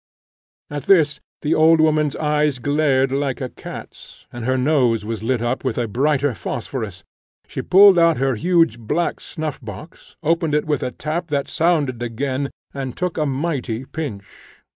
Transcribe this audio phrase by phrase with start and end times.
[0.71, 5.43] At this, the old woman's eyes glared like a cat's, and her nose was lit
[5.43, 7.03] up with a brighter phosphorus.
[7.47, 12.01] She pulled out her huge black snuff box, opened it with a tap that sounded
[12.01, 14.57] again, and took a mighty pinch.